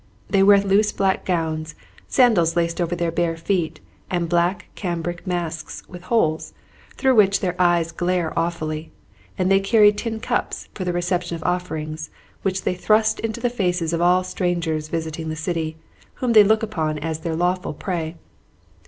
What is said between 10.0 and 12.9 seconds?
cups for the reception of offerings, which they